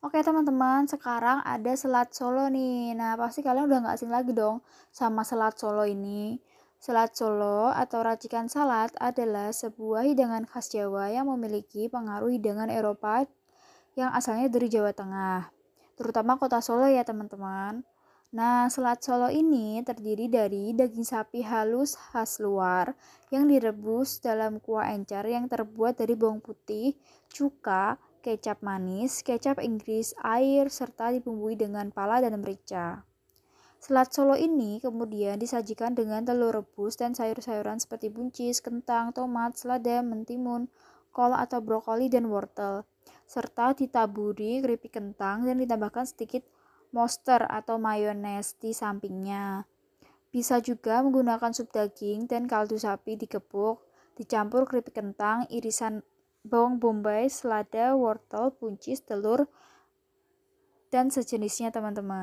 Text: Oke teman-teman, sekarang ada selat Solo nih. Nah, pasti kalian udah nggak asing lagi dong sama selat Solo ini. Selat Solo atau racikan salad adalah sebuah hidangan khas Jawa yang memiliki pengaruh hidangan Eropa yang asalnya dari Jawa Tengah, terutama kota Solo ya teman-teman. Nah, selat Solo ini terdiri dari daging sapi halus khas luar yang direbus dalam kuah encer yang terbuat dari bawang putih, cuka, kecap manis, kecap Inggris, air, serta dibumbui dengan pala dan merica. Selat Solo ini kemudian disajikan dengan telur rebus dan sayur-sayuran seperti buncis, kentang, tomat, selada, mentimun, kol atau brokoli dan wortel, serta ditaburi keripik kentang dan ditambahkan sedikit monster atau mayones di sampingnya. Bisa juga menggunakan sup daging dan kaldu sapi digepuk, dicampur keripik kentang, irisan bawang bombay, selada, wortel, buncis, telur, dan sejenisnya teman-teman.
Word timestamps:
Oke 0.00 0.24
teman-teman, 0.24 0.88
sekarang 0.88 1.44
ada 1.44 1.76
selat 1.76 2.08
Solo 2.16 2.48
nih. 2.48 2.96
Nah, 2.96 3.20
pasti 3.20 3.44
kalian 3.44 3.68
udah 3.68 3.84
nggak 3.84 3.96
asing 4.00 4.08
lagi 4.08 4.32
dong 4.32 4.64
sama 4.88 5.28
selat 5.28 5.60
Solo 5.60 5.84
ini. 5.84 6.40
Selat 6.80 7.12
Solo 7.12 7.68
atau 7.68 8.00
racikan 8.00 8.48
salad 8.48 8.88
adalah 8.96 9.52
sebuah 9.52 10.08
hidangan 10.08 10.48
khas 10.48 10.72
Jawa 10.72 11.12
yang 11.12 11.28
memiliki 11.28 11.92
pengaruh 11.92 12.32
hidangan 12.32 12.72
Eropa 12.72 13.28
yang 13.92 14.08
asalnya 14.16 14.48
dari 14.48 14.72
Jawa 14.72 14.96
Tengah, 14.96 15.52
terutama 16.00 16.40
kota 16.40 16.64
Solo 16.64 16.88
ya 16.88 17.04
teman-teman. 17.04 17.84
Nah, 18.32 18.72
selat 18.72 19.04
Solo 19.04 19.28
ini 19.28 19.84
terdiri 19.84 20.32
dari 20.32 20.72
daging 20.72 21.04
sapi 21.04 21.44
halus 21.44 22.00
khas 22.00 22.40
luar 22.40 22.96
yang 23.28 23.44
direbus 23.44 24.24
dalam 24.24 24.64
kuah 24.64 24.96
encer 24.96 25.28
yang 25.28 25.44
terbuat 25.44 26.00
dari 26.00 26.16
bawang 26.16 26.40
putih, 26.40 26.96
cuka, 27.28 28.00
kecap 28.20 28.60
manis, 28.60 29.24
kecap 29.24 29.58
Inggris, 29.64 30.12
air, 30.20 30.68
serta 30.68 31.10
dibumbui 31.10 31.56
dengan 31.56 31.88
pala 31.88 32.20
dan 32.20 32.36
merica. 32.38 33.08
Selat 33.80 34.12
Solo 34.12 34.36
ini 34.36 34.76
kemudian 34.76 35.40
disajikan 35.40 35.96
dengan 35.96 36.20
telur 36.20 36.52
rebus 36.52 37.00
dan 37.00 37.16
sayur-sayuran 37.16 37.80
seperti 37.80 38.12
buncis, 38.12 38.60
kentang, 38.60 39.16
tomat, 39.16 39.56
selada, 39.56 40.04
mentimun, 40.04 40.68
kol 41.16 41.32
atau 41.32 41.64
brokoli 41.64 42.12
dan 42.12 42.28
wortel, 42.28 42.84
serta 43.24 43.72
ditaburi 43.72 44.60
keripik 44.60 45.00
kentang 45.00 45.48
dan 45.48 45.56
ditambahkan 45.56 46.04
sedikit 46.04 46.44
monster 46.92 47.40
atau 47.48 47.80
mayones 47.80 48.52
di 48.60 48.76
sampingnya. 48.76 49.64
Bisa 50.30 50.60
juga 50.60 51.02
menggunakan 51.02 51.50
sup 51.50 51.72
daging 51.72 52.28
dan 52.30 52.46
kaldu 52.46 52.78
sapi 52.78 53.16
digepuk, 53.18 53.82
dicampur 54.14 54.68
keripik 54.68 54.94
kentang, 54.94 55.48
irisan 55.50 56.04
bawang 56.42 56.82
bombay, 56.82 57.30
selada, 57.30 57.94
wortel, 57.94 58.52
buncis, 58.58 59.04
telur, 59.04 59.46
dan 60.90 61.08
sejenisnya 61.08 61.70
teman-teman. 61.70 62.18